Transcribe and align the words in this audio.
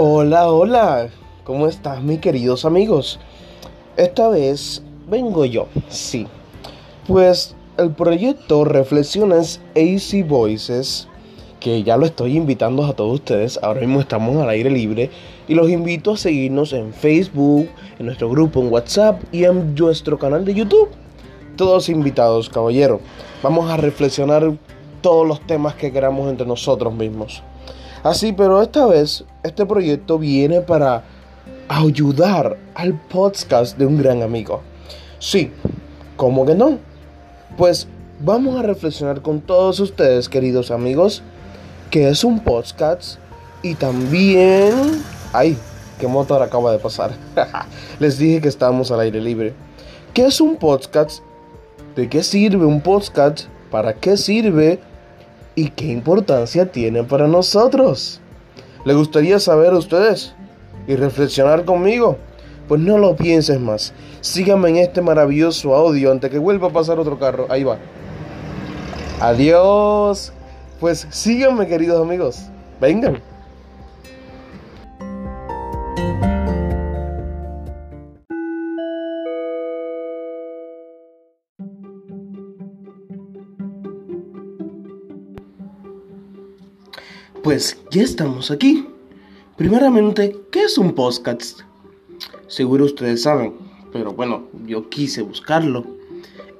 Hola, 0.00 0.48
hola, 0.52 1.08
¿cómo 1.42 1.66
estás 1.66 2.04
mis 2.04 2.20
queridos 2.20 2.64
amigos? 2.64 3.18
Esta 3.96 4.28
vez 4.28 4.80
vengo 5.10 5.44
yo, 5.44 5.66
sí. 5.88 6.28
Pues 7.08 7.56
el 7.78 7.90
proyecto 7.90 8.64
Reflexiones 8.64 9.60
AC 9.74 10.24
Voices, 10.24 11.08
que 11.58 11.82
ya 11.82 11.96
lo 11.96 12.06
estoy 12.06 12.36
invitando 12.36 12.84
a 12.84 12.92
todos 12.92 13.14
ustedes, 13.14 13.58
ahora 13.60 13.80
mismo 13.80 13.98
estamos 13.98 14.36
al 14.36 14.50
aire 14.50 14.70
libre, 14.70 15.10
y 15.48 15.54
los 15.54 15.68
invito 15.68 16.12
a 16.12 16.16
seguirnos 16.16 16.72
en 16.74 16.92
Facebook, 16.92 17.68
en 17.98 18.06
nuestro 18.06 18.30
grupo 18.30 18.60
en 18.60 18.70
WhatsApp 18.72 19.20
y 19.32 19.46
en 19.46 19.74
nuestro 19.74 20.16
canal 20.16 20.44
de 20.44 20.54
YouTube. 20.54 20.90
Todos 21.56 21.88
invitados, 21.88 22.48
caballero. 22.48 23.00
Vamos 23.42 23.68
a 23.68 23.76
reflexionar 23.76 24.56
todos 25.02 25.26
los 25.26 25.44
temas 25.44 25.74
que 25.74 25.90
queramos 25.90 26.30
entre 26.30 26.46
nosotros 26.46 26.94
mismos. 26.94 27.42
Así, 28.02 28.32
pero 28.32 28.62
esta 28.62 28.86
vez 28.86 29.24
este 29.42 29.66
proyecto 29.66 30.18
viene 30.18 30.60
para 30.60 31.02
ayudar 31.68 32.56
al 32.74 32.94
podcast 32.94 33.76
de 33.76 33.86
un 33.86 33.98
gran 33.98 34.22
amigo. 34.22 34.62
Sí, 35.18 35.50
¿cómo 36.16 36.46
que 36.46 36.54
no? 36.54 36.78
Pues 37.56 37.88
vamos 38.20 38.58
a 38.58 38.62
reflexionar 38.62 39.20
con 39.20 39.40
todos 39.40 39.80
ustedes, 39.80 40.28
queridos 40.28 40.70
amigos, 40.70 41.22
que 41.90 42.08
es 42.08 42.24
un 42.24 42.40
podcast 42.40 43.18
y 43.62 43.74
también... 43.74 45.02
¡Ay! 45.32 45.58
¿Qué 45.98 46.06
motor 46.06 46.42
acaba 46.42 46.70
de 46.70 46.78
pasar? 46.78 47.10
Les 47.98 48.18
dije 48.18 48.40
que 48.40 48.48
estábamos 48.48 48.92
al 48.92 49.00
aire 49.00 49.20
libre. 49.20 49.54
¿Qué 50.14 50.26
es 50.26 50.40
un 50.40 50.56
podcast? 50.56 51.22
¿De 51.96 52.08
qué 52.08 52.22
sirve 52.22 52.64
un 52.64 52.80
podcast? 52.80 53.46
¿Para 53.70 53.94
qué 53.94 54.16
sirve? 54.16 54.80
¿Y 55.58 55.70
qué 55.70 55.86
importancia 55.86 56.70
tiene 56.70 57.02
para 57.02 57.26
nosotros? 57.26 58.20
¿Le 58.84 58.94
gustaría 58.94 59.40
saber 59.40 59.72
a 59.72 59.78
ustedes? 59.78 60.32
¿Y 60.86 60.94
reflexionar 60.94 61.64
conmigo? 61.64 62.16
Pues 62.68 62.80
no 62.80 62.96
lo 62.96 63.16
pienses 63.16 63.58
más. 63.58 63.92
Síganme 64.20 64.68
en 64.68 64.76
este 64.76 65.02
maravilloso 65.02 65.74
audio 65.74 66.12
antes 66.12 66.30
que 66.30 66.38
vuelva 66.38 66.68
a 66.68 66.72
pasar 66.72 67.00
otro 67.00 67.18
carro. 67.18 67.48
Ahí 67.50 67.64
va. 67.64 67.76
Adiós. 69.18 70.32
Pues 70.78 71.08
síganme 71.10 71.66
queridos 71.66 72.00
amigos. 72.00 72.38
Vengan. 72.80 73.20
Pues 87.42 87.78
ya 87.90 88.02
estamos 88.02 88.50
aquí. 88.50 88.86
Primeramente, 89.56 90.36
¿qué 90.50 90.64
es 90.64 90.76
un 90.76 90.92
podcast? 90.92 91.60
Seguro 92.48 92.84
ustedes 92.84 93.22
saben, 93.22 93.54
pero 93.92 94.12
bueno, 94.12 94.48
yo 94.66 94.88
quise 94.88 95.22
buscarlo. 95.22 95.86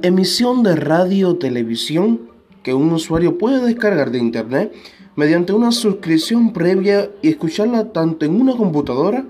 Emisión 0.03 0.62
de 0.62 0.77
radio 0.77 1.31
o 1.31 1.37
televisión 1.37 2.31
que 2.62 2.75
un 2.75 2.93
usuario 2.93 3.39
puede 3.39 3.61
descargar 3.65 4.12
de 4.12 4.19
internet 4.19 4.73
mediante 5.17 5.53
una 5.53 5.73
suscripción 5.73 6.53
previa 6.53 7.11
y 7.23 7.31
escucharla 7.31 7.93
tanto 7.93 8.25
en 8.25 8.41
una 8.41 8.56
computadora 8.56 9.25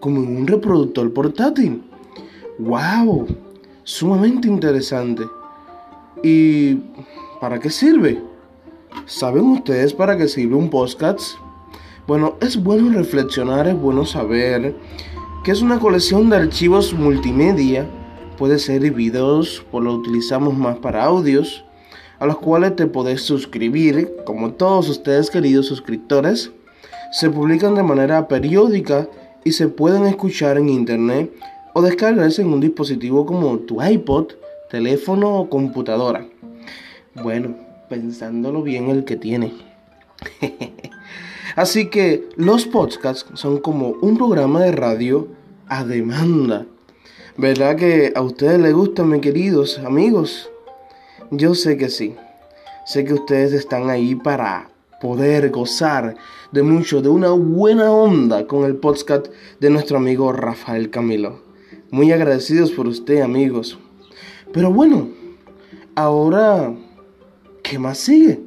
como 0.00 0.22
en 0.22 0.34
un 0.34 0.46
reproductor 0.46 1.12
portátil. 1.12 1.82
¡Wow! 2.58 3.26
Sumamente 3.84 4.48
interesante. 4.48 5.24
¿Y 6.22 6.76
para 7.38 7.60
qué 7.60 7.68
sirve? 7.68 8.35
¿Saben 9.04 9.44
ustedes 9.44 9.92
para 9.92 10.16
qué 10.16 10.26
sirve 10.26 10.54
un 10.54 10.70
podcast? 10.70 11.36
Bueno, 12.06 12.36
es 12.40 12.62
bueno 12.62 12.90
reflexionar, 12.90 13.68
es 13.68 13.78
bueno 13.78 14.06
saber 14.06 14.74
que 15.44 15.50
es 15.50 15.60
una 15.60 15.78
colección 15.78 16.30
de 16.30 16.36
archivos 16.36 16.94
multimedia, 16.94 17.88
puede 18.38 18.58
ser 18.58 18.90
videos, 18.92 19.64
pues 19.70 19.84
lo 19.84 19.94
utilizamos 19.94 20.56
más 20.56 20.78
para 20.78 21.04
audios, 21.04 21.64
a 22.18 22.26
los 22.26 22.38
cuales 22.38 22.74
te 22.74 22.86
podés 22.86 23.22
suscribir, 23.22 24.12
como 24.24 24.54
todos 24.54 24.88
ustedes 24.88 25.30
queridos 25.30 25.66
suscriptores, 25.66 26.50
se 27.12 27.30
publican 27.30 27.74
de 27.74 27.82
manera 27.82 28.26
periódica 28.26 29.08
y 29.44 29.52
se 29.52 29.68
pueden 29.68 30.06
escuchar 30.06 30.58
en 30.58 30.68
internet 30.68 31.30
o 31.74 31.82
descargarse 31.82 32.42
en 32.42 32.52
un 32.52 32.60
dispositivo 32.60 33.26
como 33.26 33.58
tu 33.58 33.82
iPod, 33.82 34.32
teléfono 34.70 35.36
o 35.36 35.48
computadora. 35.48 36.26
Bueno, 37.22 37.65
pensándolo 37.88 38.62
bien 38.62 38.88
el 38.88 39.04
que 39.04 39.16
tiene. 39.16 39.52
Así 41.56 41.88
que 41.88 42.28
los 42.36 42.66
podcasts 42.66 43.26
son 43.34 43.58
como 43.58 43.90
un 44.02 44.16
programa 44.16 44.60
de 44.62 44.72
radio 44.72 45.28
a 45.68 45.84
demanda. 45.84 46.66
¿Verdad 47.36 47.76
que 47.76 48.12
a 48.14 48.20
ustedes 48.22 48.60
les 48.60 48.74
gustan, 48.74 49.08
mis 49.08 49.20
queridos 49.20 49.78
amigos? 49.78 50.50
Yo 51.30 51.54
sé 51.54 51.76
que 51.76 51.88
sí. 51.88 52.14
Sé 52.86 53.04
que 53.04 53.14
ustedes 53.14 53.52
están 53.52 53.90
ahí 53.90 54.14
para 54.14 54.70
poder 55.00 55.50
gozar 55.50 56.16
de 56.52 56.62
mucho, 56.62 57.02
de 57.02 57.08
una 57.08 57.30
buena 57.30 57.90
onda 57.90 58.46
con 58.46 58.64
el 58.64 58.76
podcast 58.76 59.26
de 59.60 59.70
nuestro 59.70 59.98
amigo 59.98 60.32
Rafael 60.32 60.90
Camilo. 60.90 61.40
Muy 61.90 62.12
agradecidos 62.12 62.70
por 62.70 62.86
usted, 62.86 63.20
amigos. 63.20 63.78
Pero 64.52 64.72
bueno, 64.72 65.08
ahora 65.94 66.74
¿Qué 67.68 67.80
más 67.80 67.98
sigue? 67.98 68.38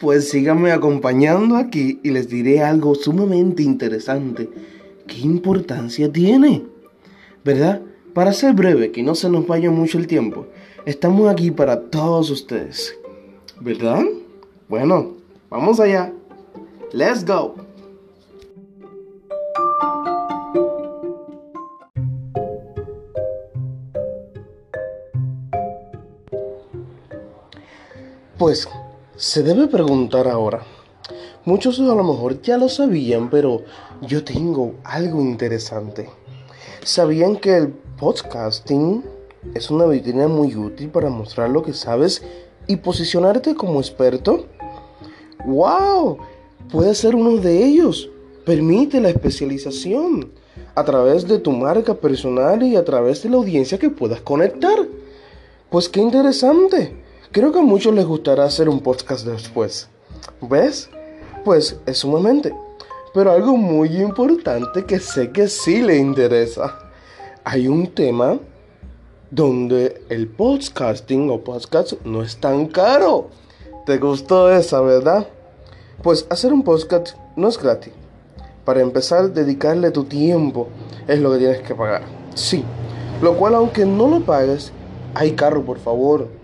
Pues 0.00 0.30
síganme 0.30 0.72
acompañando 0.72 1.54
aquí 1.54 2.00
y 2.02 2.10
les 2.10 2.28
diré 2.28 2.62
algo 2.64 2.96
sumamente 2.96 3.62
interesante. 3.62 4.48
¿Qué 5.06 5.20
importancia 5.20 6.10
tiene? 6.10 6.64
¿Verdad? 7.44 7.80
Para 8.12 8.32
ser 8.32 8.54
breve, 8.54 8.90
que 8.90 9.04
no 9.04 9.14
se 9.14 9.30
nos 9.30 9.46
vaya 9.46 9.70
mucho 9.70 9.98
el 9.98 10.08
tiempo, 10.08 10.48
estamos 10.84 11.30
aquí 11.30 11.52
para 11.52 11.90
todos 11.90 12.28
ustedes. 12.30 12.92
¿Verdad? 13.60 14.02
Bueno, 14.68 15.14
vamos 15.48 15.78
allá. 15.78 16.12
Let's 16.92 17.24
go. 17.24 17.54
Pues 28.40 28.66
se 29.16 29.42
debe 29.42 29.66
preguntar 29.66 30.26
ahora. 30.26 30.62
Muchos 31.44 31.78
a 31.78 31.82
lo 31.82 32.02
mejor 32.02 32.40
ya 32.40 32.56
lo 32.56 32.70
sabían, 32.70 33.28
pero 33.28 33.64
yo 34.00 34.24
tengo 34.24 34.76
algo 34.82 35.20
interesante. 35.20 36.08
¿Sabían 36.82 37.36
que 37.36 37.54
el 37.54 37.68
podcasting 37.98 39.04
es 39.52 39.70
una 39.70 39.84
vitrina 39.84 40.26
muy 40.26 40.56
útil 40.56 40.88
para 40.88 41.10
mostrar 41.10 41.50
lo 41.50 41.62
que 41.62 41.74
sabes 41.74 42.22
y 42.66 42.76
posicionarte 42.76 43.54
como 43.54 43.78
experto? 43.78 44.46
¡Wow! 45.44 46.16
Puede 46.72 46.94
ser 46.94 47.16
uno 47.16 47.36
de 47.42 47.62
ellos. 47.62 48.08
Permite 48.46 49.02
la 49.02 49.10
especialización 49.10 50.30
a 50.74 50.82
través 50.82 51.28
de 51.28 51.40
tu 51.40 51.52
marca 51.52 51.92
personal 51.92 52.62
y 52.62 52.76
a 52.76 52.86
través 52.86 53.22
de 53.22 53.28
la 53.28 53.36
audiencia 53.36 53.78
que 53.78 53.90
puedas 53.90 54.22
conectar. 54.22 54.78
Pues 55.68 55.90
qué 55.90 56.00
interesante. 56.00 57.09
Creo 57.32 57.52
que 57.52 57.60
a 57.60 57.62
muchos 57.62 57.94
les 57.94 58.04
gustará 58.06 58.42
hacer 58.42 58.68
un 58.68 58.80
podcast 58.80 59.24
después. 59.24 59.88
¿Ves? 60.40 60.90
Pues 61.44 61.78
es 61.86 61.98
sumamente. 61.98 62.52
Pero 63.14 63.30
algo 63.30 63.56
muy 63.56 64.02
importante 64.02 64.84
que 64.84 64.98
sé 64.98 65.30
que 65.30 65.46
sí 65.46 65.80
le 65.80 65.96
interesa. 65.96 66.90
Hay 67.44 67.68
un 67.68 67.86
tema 67.94 68.40
donde 69.30 70.02
el 70.08 70.26
podcasting 70.26 71.30
o 71.30 71.38
podcast 71.38 71.92
no 72.04 72.24
es 72.24 72.36
tan 72.36 72.66
caro. 72.66 73.28
¿Te 73.86 73.98
gustó 73.98 74.50
esa, 74.50 74.80
verdad? 74.80 75.28
Pues 76.02 76.26
hacer 76.30 76.52
un 76.52 76.64
podcast 76.64 77.16
no 77.36 77.46
es 77.46 77.56
gratis. 77.56 77.92
Para 78.64 78.80
empezar, 78.80 79.32
dedicarle 79.32 79.92
tu 79.92 80.02
tiempo 80.02 80.66
es 81.06 81.20
lo 81.20 81.30
que 81.30 81.38
tienes 81.38 81.62
que 81.62 81.76
pagar. 81.76 82.02
Sí. 82.34 82.64
Lo 83.22 83.36
cual, 83.36 83.54
aunque 83.54 83.86
no 83.86 84.08
lo 84.08 84.18
pagues, 84.18 84.72
hay 85.14 85.36
carro, 85.36 85.64
por 85.64 85.78
favor 85.78 86.39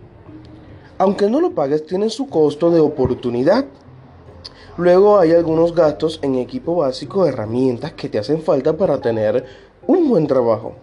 aunque 0.98 1.28
no 1.28 1.40
lo 1.40 1.52
pagues, 1.52 1.86
tiene 1.86 2.10
su 2.10 2.28
costo 2.28 2.70
de 2.70 2.80
oportunidad. 2.80 3.66
Luego 4.76 5.18
hay 5.18 5.32
algunos 5.32 5.74
gastos 5.74 6.18
en 6.22 6.36
equipo 6.36 6.76
básico, 6.76 7.26
herramientas 7.26 7.92
que 7.92 8.08
te 8.08 8.18
hacen 8.18 8.42
falta 8.42 8.76
para 8.76 9.00
tener 9.00 9.44
un 9.86 10.08
buen 10.08 10.26
trabajo. 10.26 10.74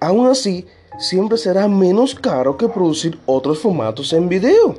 Aún 0.00 0.26
así, 0.26 0.66
siempre 0.98 1.38
será 1.38 1.66
menos 1.66 2.14
caro 2.14 2.56
que 2.56 2.68
producir 2.68 3.18
otros 3.26 3.58
formatos 3.58 4.12
en 4.12 4.28
video. 4.28 4.76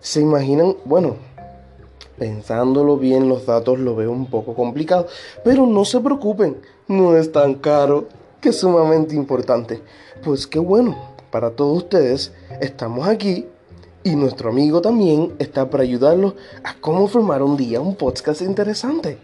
¿Se 0.00 0.20
imaginan? 0.20 0.76
Bueno, 0.84 1.16
pensándolo 2.16 2.96
bien, 2.96 3.28
los 3.28 3.46
datos 3.46 3.78
lo 3.78 3.96
veo 3.96 4.12
un 4.12 4.26
poco 4.26 4.54
complicado, 4.54 5.06
pero 5.44 5.66
no 5.66 5.84
se 5.84 6.00
preocupen, 6.00 6.58
no 6.86 7.16
es 7.16 7.32
tan 7.32 7.54
caro, 7.54 8.06
que 8.40 8.50
es 8.50 8.58
sumamente 8.58 9.16
importante. 9.16 9.82
Pues 10.22 10.46
qué 10.46 10.58
bueno, 10.58 10.96
para 11.30 11.50
todos 11.50 11.78
ustedes, 11.78 12.32
estamos 12.60 13.06
aquí 13.08 13.46
y 14.04 14.16
nuestro 14.16 14.50
amigo 14.50 14.80
también 14.80 15.34
está 15.38 15.68
para 15.68 15.82
ayudarlos 15.82 16.34
a 16.62 16.74
cómo 16.80 17.08
formar 17.08 17.42
un 17.42 17.56
día 17.56 17.80
un 17.80 17.96
podcast 17.96 18.42
interesante. 18.42 19.18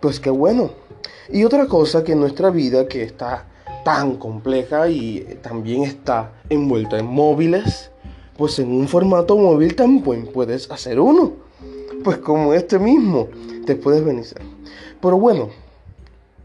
pues 0.00 0.18
qué 0.18 0.30
bueno. 0.30 0.70
Y 1.30 1.44
otra 1.44 1.66
cosa 1.66 2.02
que 2.02 2.16
nuestra 2.16 2.50
vida 2.50 2.88
que 2.88 3.02
está 3.02 3.46
tan 3.84 4.16
compleja 4.16 4.88
y 4.88 5.38
también 5.42 5.84
está 5.84 6.32
envuelta 6.48 6.98
en 6.98 7.06
móviles, 7.06 7.90
pues 8.36 8.58
en 8.58 8.72
un 8.72 8.88
formato 8.88 9.36
móvil 9.36 9.76
también 9.76 10.26
puedes 10.26 10.70
hacer 10.70 11.00
uno. 11.00 11.32
Pues 12.02 12.18
como 12.18 12.52
este 12.54 12.78
mismo, 12.78 13.28
te 13.64 13.76
puedes 13.76 14.04
venir. 14.04 14.26
Pero 15.00 15.18
bueno, 15.18 15.50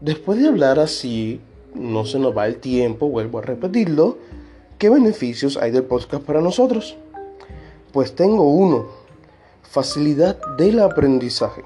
después 0.00 0.40
de 0.40 0.48
hablar 0.48 0.78
así, 0.78 1.40
no 1.74 2.04
se 2.04 2.18
nos 2.18 2.36
va 2.36 2.46
el 2.46 2.56
tiempo, 2.56 3.08
vuelvo 3.08 3.38
a 3.38 3.42
repetirlo, 3.42 4.18
¿qué 4.78 4.88
beneficios 4.90 5.56
hay 5.56 5.70
del 5.70 5.84
podcast 5.84 6.22
para 6.22 6.40
nosotros? 6.40 6.96
Pues 7.92 8.14
tengo 8.14 8.44
uno, 8.44 8.86
facilidad 9.62 10.38
del 10.58 10.80
aprendizaje. 10.80 11.64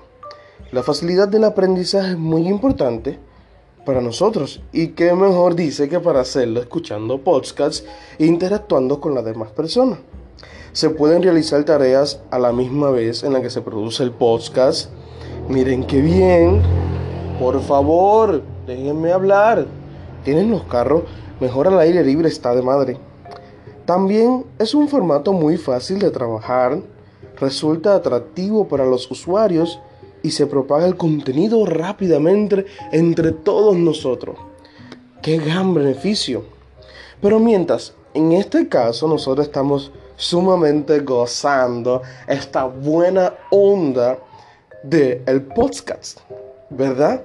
La 0.70 0.84
facilidad 0.84 1.26
del 1.26 1.44
aprendizaje 1.44 2.12
es 2.12 2.18
muy 2.18 2.46
importante 2.46 3.18
para 3.84 4.00
nosotros. 4.00 4.62
Y 4.72 4.88
qué 4.88 5.12
mejor 5.14 5.56
dice 5.56 5.88
que 5.88 5.98
para 5.98 6.20
hacerlo 6.20 6.60
escuchando 6.60 7.18
podcasts 7.18 7.84
e 8.18 8.26
interactuando 8.26 9.00
con 9.00 9.14
las 9.14 9.24
demás 9.24 9.50
personas. 9.50 9.98
Se 10.72 10.90
pueden 10.90 11.22
realizar 11.22 11.64
tareas 11.64 12.20
a 12.30 12.38
la 12.38 12.52
misma 12.52 12.90
vez 12.90 13.24
en 13.24 13.32
la 13.32 13.42
que 13.42 13.50
se 13.50 13.60
produce 13.60 14.04
el 14.04 14.12
podcast. 14.12 14.90
Miren 15.48 15.84
qué 15.84 16.00
bien. 16.00 16.62
Por 17.40 17.60
favor, 17.60 18.42
déjenme 18.66 19.12
hablar. 19.12 19.66
Tienen 20.24 20.52
los 20.52 20.62
carros, 20.64 21.02
mejor 21.40 21.66
al 21.66 21.80
aire 21.80 22.04
libre 22.04 22.28
está 22.28 22.54
de 22.54 22.62
madre. 22.62 23.11
También 23.84 24.44
es 24.58 24.74
un 24.74 24.88
formato 24.88 25.32
muy 25.32 25.56
fácil 25.56 25.98
de 25.98 26.10
trabajar, 26.10 26.80
resulta 27.40 27.96
atractivo 27.96 28.68
para 28.68 28.86
los 28.86 29.10
usuarios 29.10 29.80
y 30.22 30.30
se 30.30 30.46
propaga 30.46 30.86
el 30.86 30.96
contenido 30.96 31.66
rápidamente 31.66 32.64
entre 32.92 33.32
todos 33.32 33.76
nosotros. 33.76 34.36
¡Qué 35.20 35.38
gran 35.38 35.74
beneficio! 35.74 36.44
Pero 37.20 37.40
mientras, 37.40 37.94
en 38.14 38.32
este 38.32 38.68
caso 38.68 39.08
nosotros 39.08 39.46
estamos 39.46 39.90
sumamente 40.16 41.00
gozando 41.00 42.02
esta 42.28 42.64
buena 42.64 43.34
onda 43.50 44.18
de 44.84 45.22
el 45.26 45.42
podcast, 45.42 46.20
¿verdad? 46.70 47.22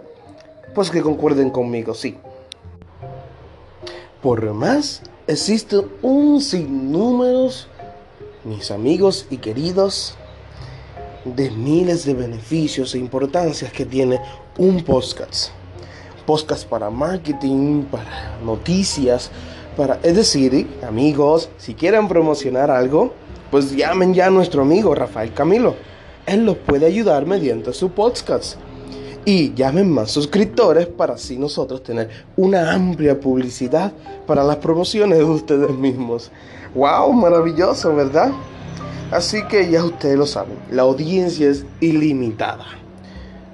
Pues 0.73 0.89
que 0.89 1.01
concuerden 1.01 1.51
conmigo, 1.51 1.93
sí. 1.93 2.17
Por 4.21 4.51
más, 4.51 5.03
existe 5.27 5.79
un 6.01 6.41
sinnúmero, 6.41 7.49
mis 8.43 8.71
amigos 8.71 9.27
y 9.29 9.37
queridos, 9.37 10.15
de 11.23 11.51
miles 11.51 12.03
de 12.03 12.15
beneficios 12.15 12.95
e 12.95 12.97
importancias 12.97 13.71
que 13.71 13.85
tiene 13.85 14.19
un 14.57 14.83
podcast. 14.83 15.51
Podcast 16.25 16.67
para 16.67 16.89
marketing, 16.89 17.83
para 17.83 18.39
noticias, 18.43 19.29
para... 19.75 19.99
Es 20.01 20.15
decir, 20.15 20.67
amigos, 20.87 21.49
si 21.57 21.75
quieren 21.75 22.07
promocionar 22.07 22.71
algo, 22.71 23.13
pues 23.51 23.75
llamen 23.75 24.15
ya 24.15 24.27
a 24.27 24.31
nuestro 24.31 24.63
amigo 24.63 24.95
Rafael 24.95 25.31
Camilo. 25.31 25.75
Él 26.25 26.43
los 26.43 26.57
puede 26.57 26.87
ayudar 26.87 27.27
mediante 27.27 27.71
su 27.71 27.91
podcast. 27.91 28.55
Y 29.27 29.53
llamen 29.55 29.91
más 29.91 30.11
suscriptores 30.11 30.87
para 30.87 31.15
así 31.15 31.37
nosotros 31.37 31.83
tener 31.83 32.09
una 32.37 32.71
amplia 32.71 33.19
publicidad 33.19 33.91
para 34.25 34.41
las 34.41 34.55
promociones 34.55 35.17
de 35.17 35.25
ustedes 35.25 35.69
mismos. 35.71 36.31
¡Wow! 36.73 37.11
Maravilloso, 37.11 37.93
¿verdad? 37.93 38.31
Así 39.11 39.43
que 39.49 39.69
ya 39.69 39.83
ustedes 39.83 40.17
lo 40.17 40.25
saben, 40.25 40.57
la 40.71 40.83
audiencia 40.83 41.49
es 41.49 41.65
ilimitada. 41.81 42.67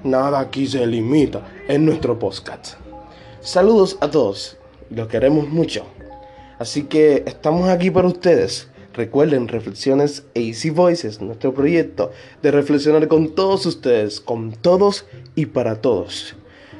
Nada 0.04 0.38
aquí 0.38 0.68
se 0.68 0.86
limita 0.86 1.44
en 1.66 1.86
nuestro 1.86 2.20
podcast. 2.20 2.74
Saludos 3.40 3.98
a 4.00 4.08
todos, 4.08 4.56
los 4.90 5.08
queremos 5.08 5.48
mucho. 5.48 5.86
Así 6.60 6.84
que 6.84 7.24
estamos 7.26 7.68
aquí 7.68 7.90
para 7.90 8.06
ustedes. 8.06 8.68
Recuerden 8.94 9.48
Reflexiones 9.48 10.24
Easy 10.34 10.70
Voices, 10.70 11.20
nuestro 11.20 11.52
proyecto 11.52 12.12
de 12.42 12.50
reflexionar 12.50 13.08
con 13.08 13.34
todos 13.34 13.66
ustedes, 13.66 14.20
con 14.20 14.52
todos 14.52 15.06
y 15.34 15.46
para 15.46 15.80
todos. 15.80 16.36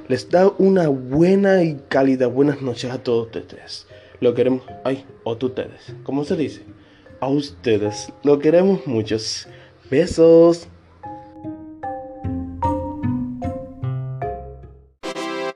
Les 0.09 0.31
da 0.31 0.53
una 0.59 0.89
buena 0.89 1.63
y 1.63 1.81
cálida 1.89 2.27
buenas 2.27 2.63
noches 2.63 2.91
a 2.91 3.03
todos 3.03 3.35
ustedes. 3.35 3.87
Lo 4.21 4.35
queremos, 4.35 4.63
ay, 4.85 5.05
o 5.25 5.33
ustedes, 5.33 5.95
¿cómo 6.05 6.25
se 6.25 6.37
dice? 6.37 6.63
a 7.25 7.29
ustedes. 7.29 8.13
Lo 8.23 8.39
queremos 8.39 8.87
muchos. 8.87 9.49
Besos. 9.91 10.69